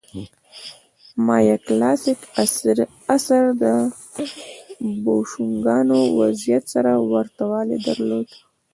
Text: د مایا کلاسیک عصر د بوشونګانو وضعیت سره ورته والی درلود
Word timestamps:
د 0.15 1.23
مایا 1.25 1.57
کلاسیک 1.67 2.19
عصر 3.15 3.41
د 3.61 3.63
بوشونګانو 5.03 5.99
وضعیت 6.19 6.63
سره 6.73 6.91
ورته 7.11 7.43
والی 7.51 7.77
درلود 7.87 8.27